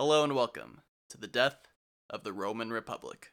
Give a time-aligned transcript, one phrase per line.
[0.00, 1.56] Hello and welcome to the death
[2.08, 3.32] of the Roman Republic.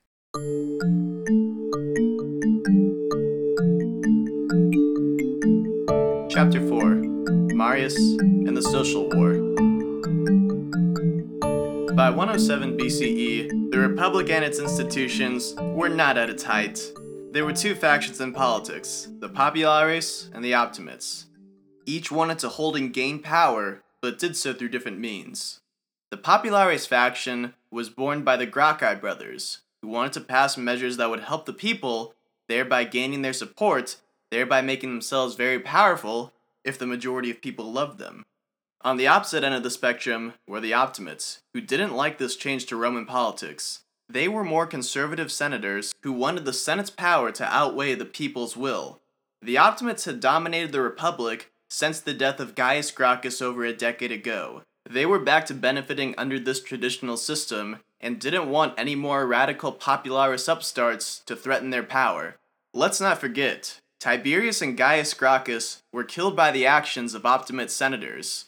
[6.28, 6.96] Chapter 4
[7.54, 9.33] Marius and the Social War.
[11.93, 16.82] By 107 BCE, the Republic and its institutions were not at its height.
[17.29, 21.27] There were two factions in politics the Populares and the Optimates.
[21.86, 25.59] Each wanted to hold and gain power, but did so through different means.
[26.11, 31.09] The Populares faction was born by the Gracchi brothers, who wanted to pass measures that
[31.09, 32.13] would help the people,
[32.48, 33.98] thereby gaining their support,
[34.32, 36.32] thereby making themselves very powerful
[36.63, 38.23] if the majority of people loved them.
[38.82, 42.68] On the opposite end of the spectrum were the Optimates, who didn't like this change
[42.68, 43.82] to Roman politics.
[44.08, 49.02] They were more conservative senators who wanted the Senate's power to outweigh the people's will.
[49.41, 54.12] The Optimates had dominated the Republic since the death of Gaius Gracchus over a decade
[54.12, 54.62] ago.
[54.90, 59.74] They were back to benefiting under this traditional system and didn't want any more radical
[59.74, 62.36] popularis upstarts to threaten their power.
[62.74, 68.45] Let's not forget, Tiberius and Gaius Gracchus were killed by the actions of Optimate senators.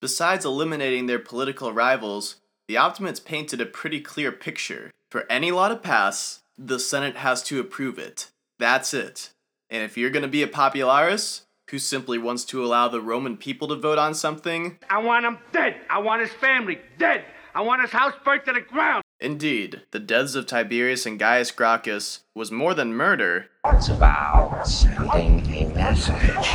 [0.00, 2.36] Besides eliminating their political rivals,
[2.68, 4.92] the Optimates painted a pretty clear picture.
[5.10, 8.30] For any law to pass, the Senate has to approve it.
[8.58, 9.30] That's it.
[9.68, 13.68] And if you're gonna be a popularis, who simply wants to allow the Roman people
[13.68, 15.79] to vote on something, I want him dead.
[15.90, 17.24] I want his family dead.
[17.52, 19.02] I want his house burnt to the ground.
[19.18, 25.44] Indeed, the deaths of Tiberius and Gaius Gracchus was more than murder, It's about sending
[25.52, 26.54] a message.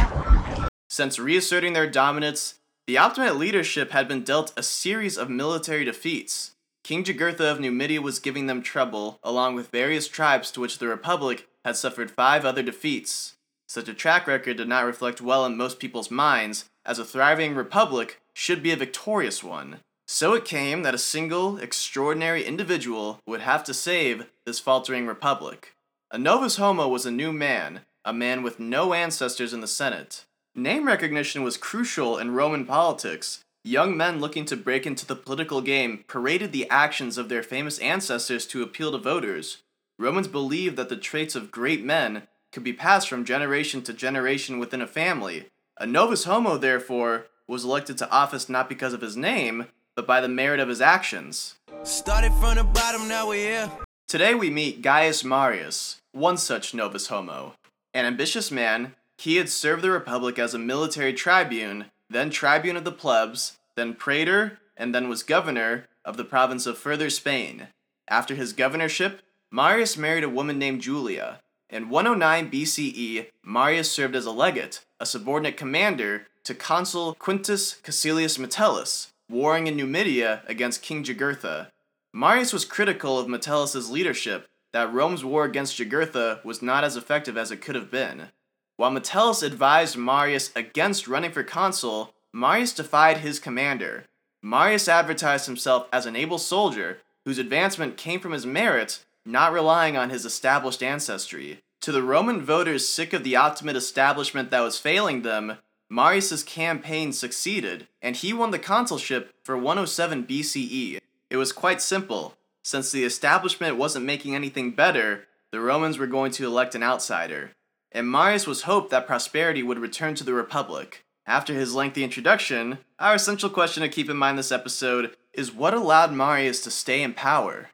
[0.89, 2.55] Since reasserting their dominance,
[2.87, 6.51] the Optimate leadership had been dealt a series of military defeats.
[6.85, 10.87] King Jugurtha of Numidia was giving them trouble, along with various tribes to which the
[10.87, 13.35] Republic had suffered five other defeats.
[13.67, 17.53] Such a track record did not reflect well in most people's minds, as a thriving
[17.53, 19.79] republic should be a victorious one.
[20.07, 25.73] So it came that a single, extraordinary individual would have to save this faltering republic.
[26.11, 30.25] A novus homo was a new man, a man with no ancestors in the Senate.
[30.53, 33.41] Name recognition was crucial in Roman politics.
[33.63, 37.79] Young men looking to break into the political game paraded the actions of their famous
[37.79, 39.63] ancestors to appeal to voters.
[39.97, 44.59] Romans believed that the traits of great men could be passed from generation to generation
[44.59, 45.47] within a family.
[45.79, 50.19] A novus homo, therefore, was elected to office not because of his name, but by
[50.21, 51.55] the merit of his actions.
[51.83, 53.71] Started from the bottom, now we're here.
[54.07, 57.53] Today we meet Gaius Marius, one such novus homo.
[57.93, 62.83] An ambitious man, he had served the Republic as a military tribune, then tribune of
[62.83, 67.67] the plebs, then praetor, and then was governor of the province of Further Spain.
[68.07, 71.39] After his governorship, Marius married a woman named Julia.
[71.69, 78.39] In 109 BCE, Marius served as a legate, a subordinate commander, to consul Quintus Caecilius
[78.39, 81.71] Metellus, warring in Numidia against King Jugurtha.
[82.13, 87.37] Marius was critical of Metellus's leadership, that Rome's war against Jugurtha was not as effective
[87.37, 88.29] as it could have been.
[88.77, 94.05] While Metellus advised Marius against running for consul, Marius defied his commander.
[94.43, 99.97] Marius advertised himself as an able soldier whose advancement came from his merit, not relying
[99.97, 101.61] on his established ancestry.
[101.81, 105.57] To the Roman voters sick of the Optimate establishment that was failing them,
[105.89, 110.99] Marius' campaign succeeded, and he won the consulship for 107 BCE.
[111.29, 112.35] It was quite simple.
[112.63, 117.51] Since the establishment wasn't making anything better, the Romans were going to elect an outsider.
[117.91, 121.05] And Marius was hoped that prosperity would return to the Republic.
[121.27, 125.73] After his lengthy introduction, our essential question to keep in mind this episode is what
[125.73, 127.69] allowed Marius to stay in power?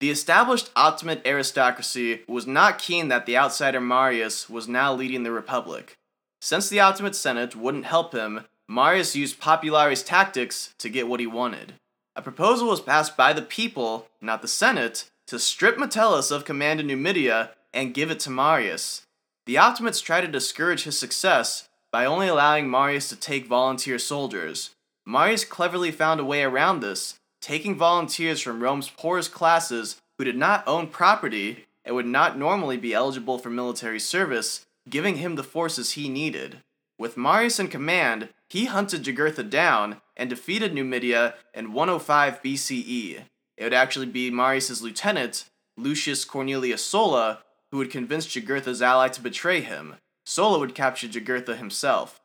[0.00, 5.30] The established Optimate aristocracy was not keen that the outsider Marius was now leading the
[5.30, 5.96] Republic.
[6.44, 11.26] Since the Optimate Senate wouldn't help him, Marius used Popularis tactics to get what he
[11.26, 11.74] wanted.
[12.16, 16.80] A proposal was passed by the people, not the Senate, to strip Metellus of command
[16.80, 19.06] in Numidia and give it to Marius.
[19.46, 24.70] The Optimates tried to discourage his success by only allowing Marius to take volunteer soldiers.
[25.06, 30.36] Marius cleverly found a way around this, taking volunteers from Rome's poorest classes who did
[30.36, 35.44] not own property and would not normally be eligible for military service, giving him the
[35.44, 36.62] forces he needed.
[36.98, 43.24] With Marius in command, he hunted Jugurtha down and defeated Numidia in 105 BCE.
[43.56, 45.46] It would actually be Marius' lieutenant,
[45.76, 47.40] Lucius Cornelius Sulla,
[47.70, 49.96] who would convince Jugurtha's ally to betray him.
[50.24, 52.20] Sulla would capture Jugurtha himself.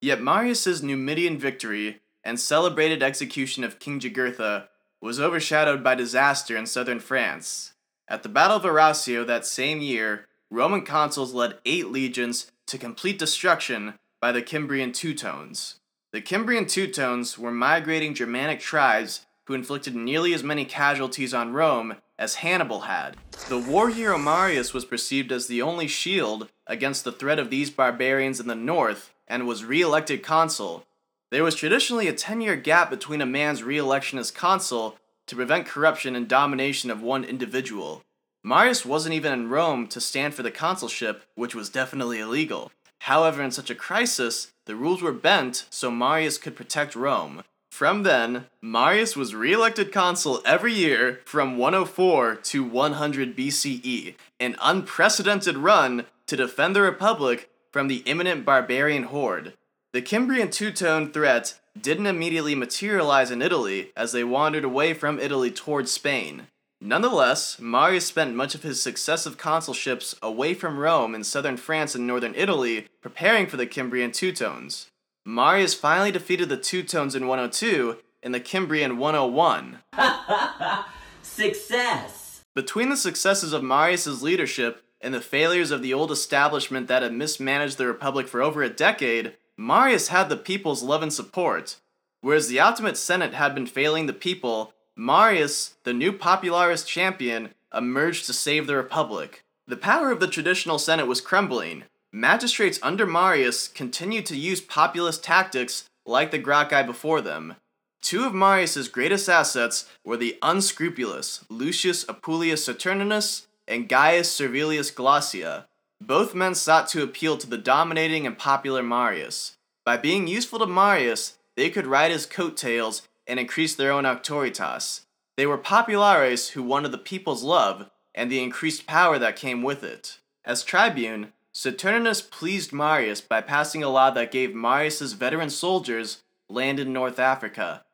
[0.00, 4.68] Yet Marius' Numidian victory and celebrated execution of King Jugurtha
[5.00, 7.72] was overshadowed by disaster in southern France.
[8.08, 13.18] At the Battle of Arausio that same year, Roman consuls led eight legions to complete
[13.18, 15.76] destruction by the Cimbrian Teutones.
[16.12, 21.96] The Cimbrian Teutones were migrating Germanic tribes who inflicted nearly as many casualties on Rome
[22.18, 23.16] as Hannibal had.
[23.48, 27.70] The war hero Marius was perceived as the only shield against the threat of these
[27.70, 30.84] barbarians in the north and was re elected consul.
[31.30, 35.36] There was traditionally a 10 year gap between a man's re election as consul to
[35.36, 38.02] prevent corruption and domination of one individual.
[38.42, 42.72] Marius wasn't even in Rome to stand for the consulship, which was definitely illegal.
[43.00, 47.42] However, in such a crisis, the rules were bent so Marius could protect Rome.
[47.70, 54.56] From then, Marius was re elected consul every year from 104 to 100 BCE, an
[54.60, 59.52] unprecedented run to defend the Republic from the imminent barbarian horde.
[59.92, 65.50] The Cimbrian Teuton threat didn't immediately materialize in Italy as they wandered away from Italy
[65.50, 66.48] towards Spain.
[66.80, 72.06] Nonetheless, Marius spent much of his successive consulships away from Rome in southern France and
[72.06, 74.86] northern Italy, preparing for the Cimbrian Teutones.
[75.26, 79.80] Marius finally defeated the Teutones in 102 and the Cimbrian 101.
[81.22, 82.44] Success!
[82.54, 87.12] Between the successes of Marius's leadership and the failures of the old establishment that had
[87.12, 91.76] mismanaged the Republic for over a decade, Marius had the people's love and support.
[92.22, 98.26] Whereas the Optimate Senate had been failing the people, Marius, the new Popularis champion, emerged
[98.26, 99.42] to save the Republic.
[99.66, 101.84] The power of the traditional Senate was crumbling.
[102.12, 107.54] Magistrates under Marius continued to use populist tactics like the Gracchi before them.
[108.02, 115.66] Two of Marius's greatest assets were the unscrupulous Lucius Apuleius Saturninus and Gaius Servilius Glaucia.
[116.00, 119.56] Both men sought to appeal to the dominating and popular Marius.
[119.84, 125.02] By being useful to Marius, they could ride his coattails and increased their own auctoritas.
[125.36, 129.84] They were populares who wanted the people's love and the increased power that came with
[129.84, 130.18] it.
[130.44, 136.80] As tribune, Saturninus pleased Marius by passing a law that gave Marius's veteran soldiers land
[136.80, 137.84] in North Africa.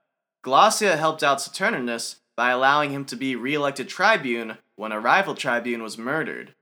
[0.42, 5.82] Glaucia helped out Saturninus by allowing him to be re-elected tribune when a rival tribune
[5.82, 6.54] was murdered.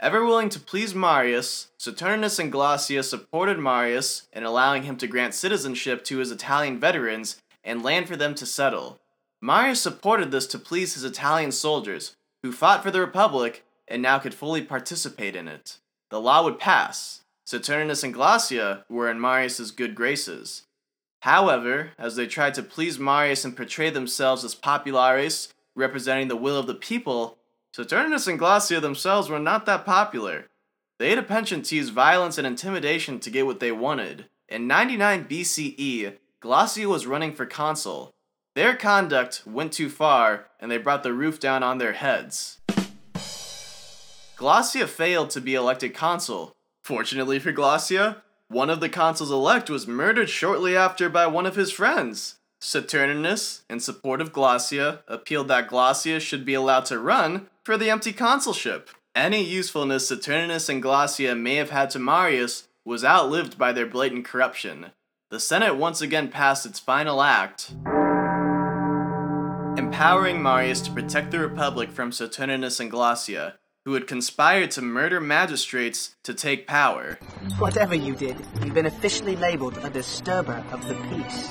[0.00, 5.34] Ever willing to please Marius, Saturninus and Glaucia supported Marius in allowing him to grant
[5.34, 9.00] citizenship to his Italian veterans and land for them to settle.
[9.40, 14.18] Marius supported this to please his Italian soldiers, who fought for the Republic and now
[14.18, 15.78] could fully participate in it.
[16.10, 17.22] The law would pass.
[17.46, 20.62] Saturninus and Glaucia were in Marius's good graces.
[21.20, 26.58] However, as they tried to please Marius and portray themselves as populares, representing the will
[26.58, 27.38] of the people,
[27.76, 30.48] Saturninus and Glaucia themselves were not that popular.
[30.98, 34.26] They had a penchant to use violence and intimidation to get what they wanted.
[34.48, 38.10] In 99 BCE, Glaucia was running for consul.
[38.56, 42.58] Their conduct went too far, and they brought the roof down on their heads.
[44.34, 46.52] Glaucia failed to be elected consul.
[46.82, 51.54] Fortunately for Glaucia, one of the consuls elect was murdered shortly after by one of
[51.54, 52.40] his friends.
[52.60, 57.88] Saturninus, in support of Glaucia, appealed that Glaucia should be allowed to run for the
[57.88, 58.90] empty consulship.
[59.14, 64.24] Any usefulness Saturninus and Glaucia may have had to Marius was outlived by their blatant
[64.24, 64.86] corruption.
[65.32, 67.70] The Senate once again passed its final act,
[69.78, 73.54] empowering Marius to protect the Republic from Saturninus and Glaucia,
[73.86, 77.18] who had conspired to murder magistrates to take power.
[77.56, 81.48] Whatever you did, you've been officially labeled a disturber of the peace.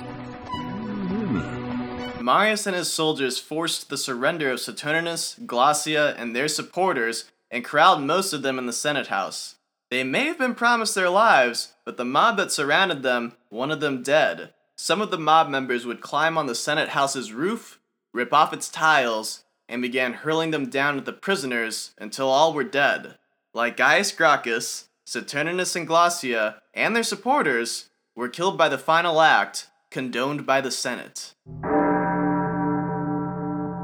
[1.07, 2.23] Hmm.
[2.23, 8.03] Marius and his soldiers forced the surrender of Saturninus, Glaucia, and their supporters and corralled
[8.03, 9.55] most of them in the Senate House.
[9.91, 14.01] They may have been promised their lives, but the mob that surrounded them wanted them
[14.01, 14.53] dead.
[14.77, 17.77] Some of the mob members would climb on the Senate House's roof,
[18.13, 22.63] rip off its tiles, and began hurling them down at the prisoners until all were
[22.63, 23.17] dead.
[23.53, 29.67] Like Gaius Gracchus, Saturninus and Glaucia, and their supporters were killed by the final act,
[29.89, 31.33] condoned by the Senate.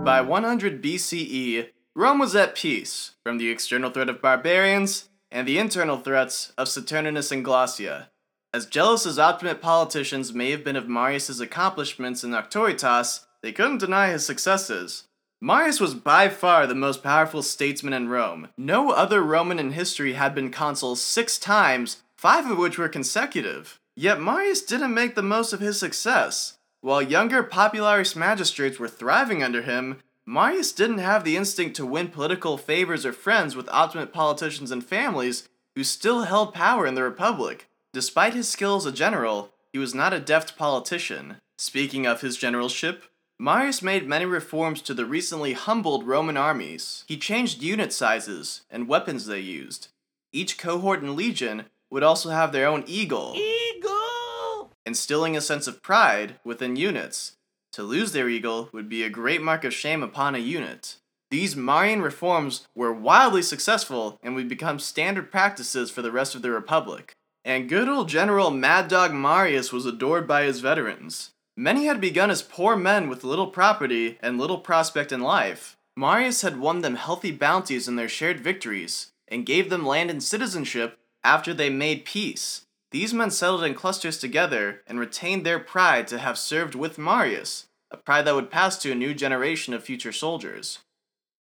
[0.06, 5.58] By 100 BCE, Rome was at peace from the external threat of barbarians and the
[5.58, 8.10] internal threats of Saturninus and Glaucia.
[8.54, 13.80] As jealous as optimate politicians may have been of Marius's accomplishments in Auctoritas, they couldn't
[13.80, 15.04] deny his successes.
[15.40, 18.48] Marius was by far the most powerful statesman in Rome.
[18.58, 23.80] No other Roman in history had been consul six times, five of which were consecutive.
[23.96, 26.58] Yet Marius didn't make the most of his success.
[26.82, 32.10] While younger popularis magistrates were thriving under him, Marius didn't have the instinct to win
[32.10, 37.04] political favors or friends with optimate politicians and families who still held power in the
[37.04, 37.70] Republic.
[37.94, 41.38] Despite his skill as a general, he was not a deft politician.
[41.58, 43.06] Speaking of his generalship,
[43.40, 47.06] Marius made many reforms to the recently humbled Roman armies.
[47.08, 49.88] He changed unit sizes and weapons they used.
[50.34, 53.34] Each cohort and legion would also have their own eagle.
[53.38, 54.74] Eagle!
[54.86, 57.38] instilling a sense of pride within units.
[57.74, 60.98] To lose their eagle would be a great mark of shame upon a unit.
[61.30, 66.42] These Marian reforms were wildly successful and would become standard practices for the rest of
[66.42, 67.14] the Republic.
[67.44, 71.32] And good old General Mad Dog Marius was adored by his veterans.
[71.56, 75.76] Many had begun as poor men with little property and little prospect in life.
[75.96, 80.22] Marius had won them healthy bounties in their shared victories, and gave them land and
[80.22, 82.62] citizenship after they made peace.
[82.91, 87.67] These men settled in clusters together and retained their pride to have served with Marius,
[87.91, 90.79] a pride that would pass to a new generation of future soldiers.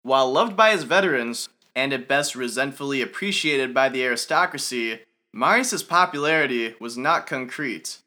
[0.03, 5.01] While loved by his veterans, and at best resentfully appreciated by the aristocracy,
[5.33, 7.99] Marius's popularity was not concrete.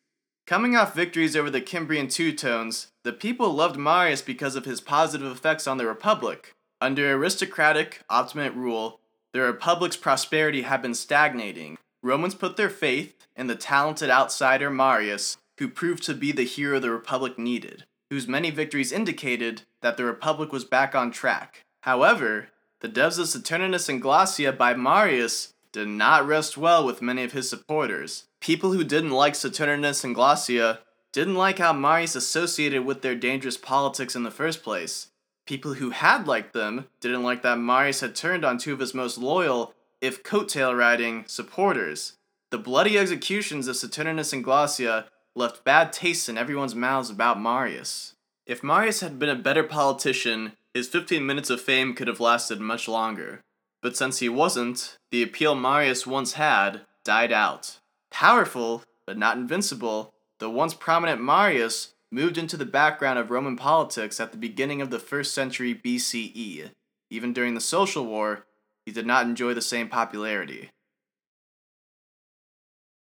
[0.47, 5.31] Coming off victories over the Cimbrian Teutones, the people loved Marius because of his positive
[5.31, 6.53] effects on the Republic.
[6.81, 8.99] Under aristocratic, Optimate rule,
[9.31, 11.77] the Republic's prosperity had been stagnating.
[12.01, 16.79] Romans put their faith in the talented outsider Marius, who proved to be the hero
[16.79, 21.65] the Republic needed, whose many victories indicated that the Republic was back on track.
[21.81, 22.49] However,
[22.81, 27.33] the deaths of Saturninus and Glaucia by Marius did not rest well with many of
[27.33, 28.25] his supporters.
[28.39, 30.79] People who didn't like Saturninus and Glaucia
[31.11, 35.07] didn't like how Marius associated with their dangerous politics in the first place.
[35.45, 38.93] People who had liked them didn't like that Marius had turned on two of his
[38.93, 42.13] most loyal, if coattail riding, supporters.
[42.51, 48.15] The bloody executions of Saturninus and Glaucia left bad tastes in everyone's mouths about Marius.
[48.45, 52.59] If Marius had been a better politician, his 15 minutes of fame could have lasted
[52.59, 53.41] much longer.
[53.81, 57.79] But since he wasn't, the appeal Marius once had died out.
[58.11, 64.19] Powerful, but not invincible, the once prominent Marius moved into the background of Roman politics
[64.19, 66.71] at the beginning of the first century BCE.
[67.09, 68.45] Even during the Social War,
[68.89, 70.71] he did not enjoy the same popularity.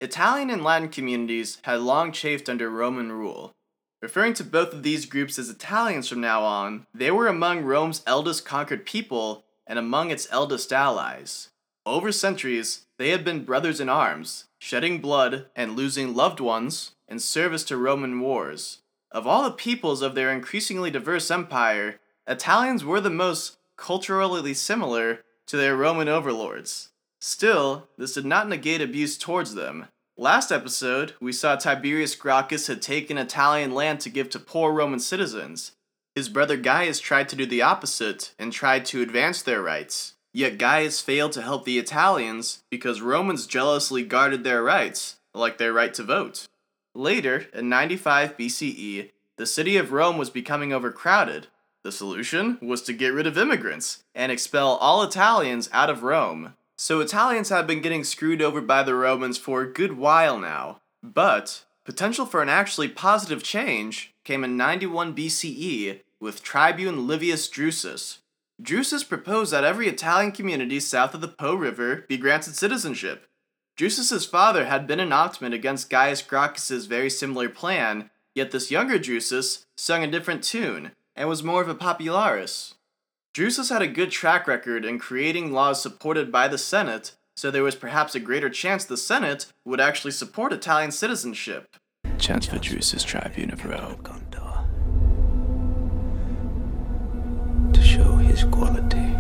[0.00, 3.52] Italian and Latin communities had long chafed under Roman rule.
[4.02, 8.02] Referring to both of these groups as Italians from now on, they were among Rome's
[8.04, 11.50] eldest conquered people and among its eldest allies.
[11.86, 17.20] Over centuries, they had been brothers in arms, shedding blood and losing loved ones in
[17.20, 18.78] service to Roman wars.
[19.12, 25.20] Of all the peoples of their increasingly diverse empire, Italians were the most culturally similar
[25.46, 26.90] to their Roman overlords.
[27.20, 29.86] Still, this did not negate abuse towards them.
[30.16, 35.00] Last episode, we saw Tiberius Gracchus had taken Italian land to give to poor Roman
[35.00, 35.72] citizens.
[36.14, 40.14] His brother Gaius tried to do the opposite and tried to advance their rights.
[40.32, 45.72] Yet Gaius failed to help the Italians because Romans jealously guarded their rights, like their
[45.72, 46.46] right to vote.
[46.94, 51.48] Later, in 95 BCE, the city of Rome was becoming overcrowded.
[51.86, 56.54] The solution was to get rid of immigrants and expel all Italians out of Rome.
[56.76, 60.80] So Italians have been getting screwed over by the Romans for a good while now.
[61.00, 68.18] But potential for an actually positive change came in 91 BCE with tribune Livius Drusus.
[68.60, 73.28] Drusus proposed that every Italian community south of the Po River be granted citizenship.
[73.78, 78.98] Drusus's father had been an optimate against Gaius Gracchus's very similar plan, yet this younger
[78.98, 82.74] Drusus sung a different tune and was more of a popularis.
[83.34, 87.62] Drusus had a good track record in creating laws supported by the Senate, so there
[87.62, 91.76] was perhaps a greater chance the Senate would actually support Italian citizenship.
[92.18, 94.02] Chance for Drusus Tribune of Rome.
[97.72, 99.16] To show his quality.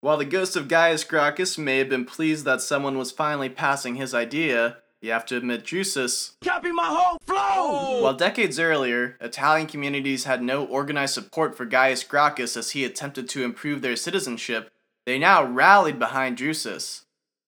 [0.00, 3.94] While the ghost of Gaius Gracchus may have been pleased that someone was finally passing
[3.96, 6.32] his idea, you have to admit Drusus.
[6.42, 7.36] Copy my whole flow!
[7.36, 8.02] Oh.
[8.02, 13.28] While decades earlier, Italian communities had no organized support for Gaius Gracchus as he attempted
[13.28, 14.70] to improve their citizenship,
[15.04, 17.02] they now rallied behind Drusus.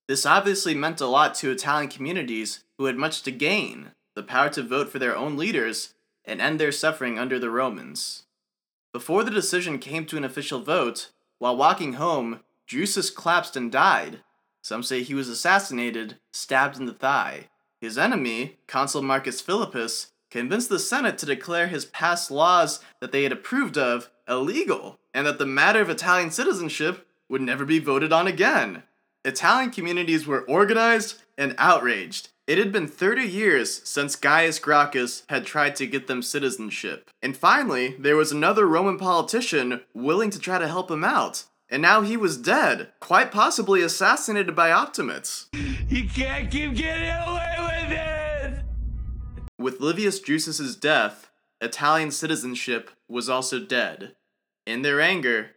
[0.09, 4.49] This obviously meant a lot to Italian communities who had much to gain the power
[4.51, 5.95] to vote for their own leaders
[6.25, 8.25] and end their suffering under the Romans.
[8.93, 14.21] Before the decision came to an official vote, while walking home, Drusus collapsed and died.
[14.65, 17.49] Some say he was assassinated, stabbed in the thigh.
[17.83, 23.25] His enemy, Consul Marcus Philippus, convinced the Senate to declare his past laws that they
[23.25, 28.11] had approved of illegal, and that the matter of Italian citizenship would never be voted
[28.11, 28.85] on again.
[29.23, 32.31] Italian communities were organized and outraged.
[32.47, 37.11] It had been 30 years since Gaius Gracchus had tried to get them citizenship.
[37.21, 41.45] And finally, there was another Roman politician willing to try to help him out.
[41.75, 45.49] And now he was dead, quite possibly assassinated by Optimates.
[45.89, 48.65] You can't keep getting away with it!
[49.59, 54.15] With Livius Drusus's death, Italian citizenship was also dead.
[54.65, 55.51] In their anger,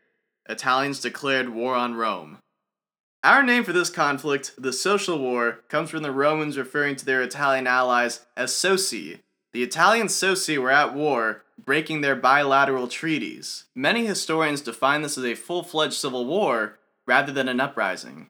[0.49, 2.39] Italians declared war on Rome.
[3.23, 7.21] Our name for this conflict, the Social War, comes from the Romans referring to their
[7.21, 9.19] Italian allies as Socii,
[9.53, 13.65] The Italian Socii were at war, breaking their bilateral treaties.
[13.73, 18.29] Many historians define this as a full fledged civil war rather than an uprising.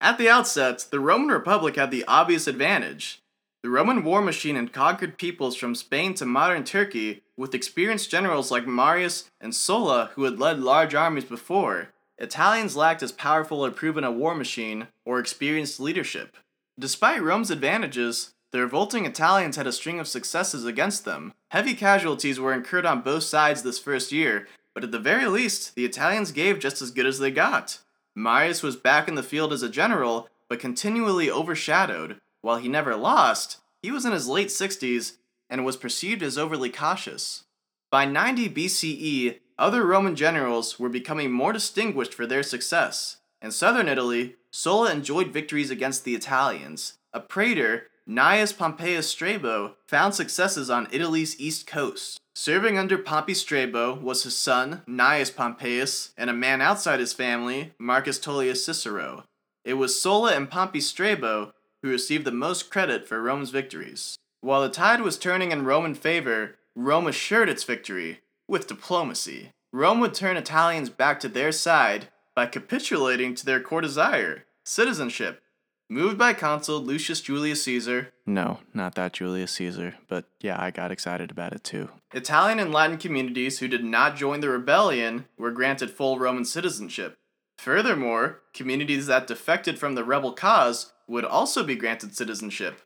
[0.00, 3.22] At the outset, the Roman Republic had the obvious advantage.
[3.62, 8.50] The Roman war machine had conquered peoples from Spain to modern Turkey with experienced generals
[8.50, 11.88] like Marius and Sulla who had led large armies before.
[12.18, 16.36] Italians lacked as powerful or proven a war machine or experienced leadership.
[16.78, 21.34] Despite Rome's advantages, the revolting Italians had a string of successes against them.
[21.48, 25.74] Heavy casualties were incurred on both sides this first year, but at the very least,
[25.74, 27.80] the Italians gave just as good as they got.
[28.14, 32.18] Marius was back in the field as a general, but continually overshadowed.
[32.40, 35.18] While he never lost, he was in his late 60s
[35.50, 37.44] and was perceived as overly cautious.
[37.90, 43.18] By 90 BCE, other Roman generals were becoming more distinguished for their success.
[43.42, 46.94] In southern Italy, Sulla enjoyed victories against the Italians.
[47.12, 52.20] A praetor, Gnaeus Pompeius Strabo, found successes on Italy's east coast.
[52.36, 57.72] Serving under Pompey Strabo was his son, Gnaeus Pompeius, and a man outside his family,
[57.80, 59.24] Marcus Tullius Cicero.
[59.64, 64.16] It was Sulla and Pompey Strabo who received the most credit for Rome's victories.
[64.40, 69.50] While the tide was turning in Roman favor, Rome assured its victory with diplomacy.
[69.72, 75.42] Rome would turn Italians back to their side by capitulating to their core desire citizenship.
[75.88, 80.90] Moved by consul Lucius Julius Caesar, No, not that Julius Caesar, but yeah, I got
[80.90, 81.90] excited about it too.
[82.12, 87.16] Italian and Latin communities who did not join the rebellion were granted full Roman citizenship.
[87.58, 92.80] Furthermore, communities that defected from the rebel cause would also be granted citizenship.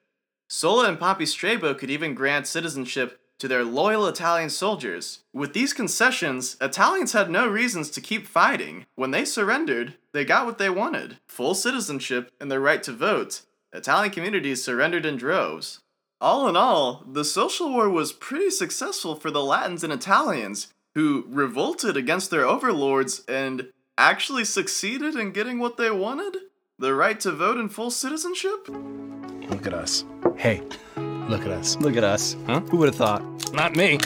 [0.49, 5.21] Sulla and Pompey Strabo could even grant citizenship to their loyal Italian soldiers.
[5.33, 8.87] With these concessions, Italians had no reasons to keep fighting.
[8.95, 13.43] When they surrendered, they got what they wanted full citizenship and the right to vote.
[13.73, 15.81] Italian communities surrendered in droves.
[16.21, 21.25] All in all, the social war was pretty successful for the Latins and Italians, who
[21.29, 26.37] revolted against their overlords and actually succeeded in getting what they wanted
[26.81, 28.69] the right to vote and full citizenship?
[28.69, 30.05] Look at us.
[30.37, 30.63] Hey,
[31.31, 31.77] look at us.
[31.77, 32.37] Look at us.
[32.47, 32.61] Huh?
[32.61, 33.23] Who would have thought?
[33.55, 33.99] Not me.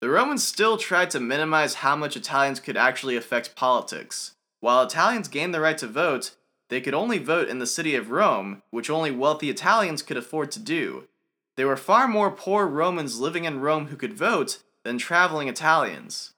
[0.00, 4.34] The Romans still tried to minimize how much Italians could actually affect politics.
[4.60, 6.32] While Italians gained the right to vote,
[6.68, 10.50] they could only vote in the city of Rome, which only wealthy Italians could afford
[10.52, 11.08] to do.
[11.56, 16.34] There were far more poor Romans living in Rome who could vote than traveling Italians.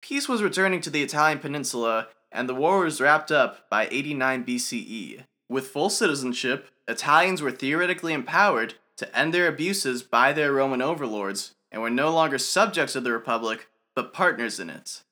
[0.00, 4.44] Peace was returning to the Italian peninsula, and the war was wrapped up by 89
[4.44, 5.24] BCE.
[5.48, 11.54] With full citizenship, Italians were theoretically empowered to end their abuses by their Roman overlords
[11.72, 15.02] and were no longer subjects of the Republic, but partners in it.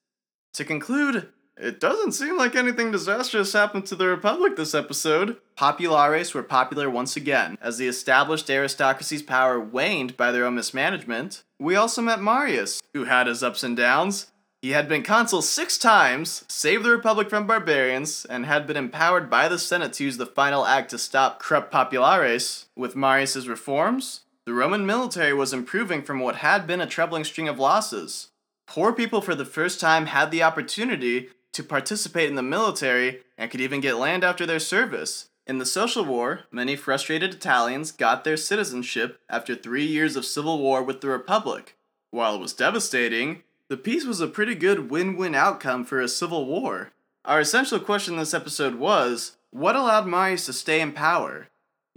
[0.54, 5.38] To conclude, it doesn't seem like anything disastrous happened to the Republic this episode.
[5.56, 11.42] Populares were popular once again, as the established aristocracy's power waned by their own mismanagement.
[11.58, 14.31] We also met Marius, who had his ups and downs.
[14.62, 19.28] He had been consul six times, saved the Republic from barbarians, and had been empowered
[19.28, 22.66] by the Senate to use the final act to stop corrupt populares.
[22.76, 27.48] With Marius's reforms, the Roman military was improving from what had been a troubling string
[27.48, 28.28] of losses.
[28.68, 33.50] Poor people for the first time had the opportunity to participate in the military and
[33.50, 35.26] could even get land after their service.
[35.44, 40.60] In the Social War, many frustrated Italians got their citizenship after three years of civil
[40.60, 41.76] war with the Republic.
[42.12, 43.42] While it was devastating,
[43.72, 46.92] the peace was a pretty good win win outcome for a civil war.
[47.24, 51.48] Our essential question this episode was what allowed Marius to stay in power?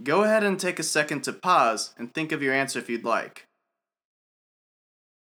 [0.02, 3.04] Go ahead and take a second to pause and think of your answer if you'd
[3.04, 3.46] like.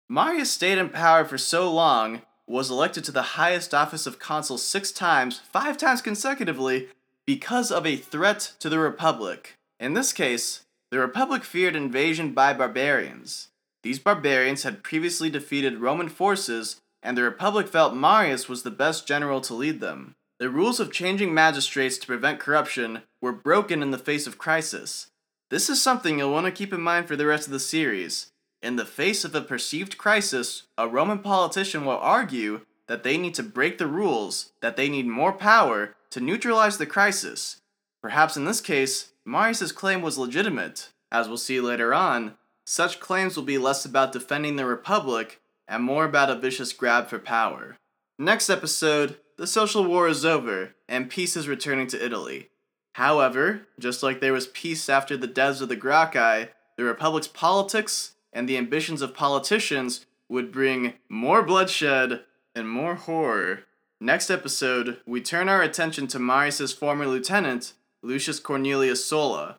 [0.09, 4.57] Marius stayed in power for so long, was elected to the highest office of consul
[4.57, 6.87] six times, five times consecutively,
[7.27, 9.59] because of a threat to the Republic.
[9.79, 13.49] In this case, the Republic feared invasion by barbarians.
[13.83, 19.07] These barbarians had previously defeated Roman forces, and the Republic felt Marius was the best
[19.07, 20.15] general to lead them.
[20.39, 25.07] The rules of changing magistrates to prevent corruption were broken in the face of crisis.
[25.49, 28.31] This is something you'll want to keep in mind for the rest of the series.
[28.61, 33.33] In the face of a perceived crisis, a Roman politician will argue that they need
[33.35, 37.57] to break the rules, that they need more power to neutralize the crisis.
[38.01, 40.89] Perhaps in this case, Marius' claim was legitimate.
[41.11, 42.35] As we'll see later on,
[42.65, 47.07] such claims will be less about defending the Republic and more about a vicious grab
[47.07, 47.77] for power.
[48.19, 52.49] Next episode, the social war is over and peace is returning to Italy.
[52.93, 58.13] However, just like there was peace after the deaths of the Gracchi, the Republic's politics
[58.33, 62.21] and the ambitions of politicians would bring more bloodshed
[62.55, 63.63] and more horror.
[63.99, 69.57] Next episode, we turn our attention to Marius' former lieutenant, Lucius Cornelius Sulla.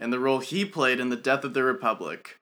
[0.00, 2.40] and the role he played in the death of the Republic.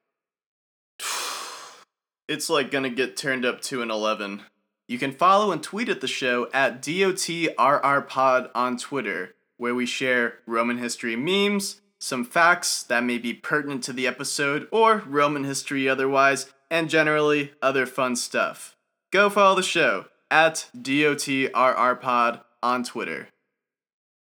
[2.29, 4.43] It's like gonna get turned up to an 11.
[4.89, 10.39] You can follow and tweet at the show at DOTRRPod on Twitter, where we share
[10.47, 15.89] Roman history memes, some facts that may be pertinent to the episode, or Roman history
[15.89, 18.77] otherwise, and generally other fun stuff.
[19.11, 23.29] Go follow the show at DOTRRPod on Twitter.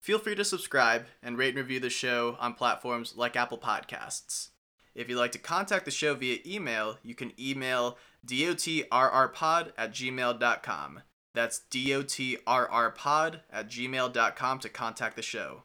[0.01, 4.51] Feel free to subscribe and rate and review the show on platforms like Apple Podcasts.
[4.95, 11.03] If you'd like to contact the show via email, you can email dotrrpod at gmail.com.
[11.35, 15.63] That's dotrrpod at gmail.com to contact the show.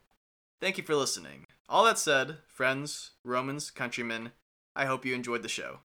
[0.60, 1.46] Thank you for listening.
[1.70, 4.32] All that said, friends, Romans, countrymen,
[4.76, 5.80] I hope you enjoyed the show.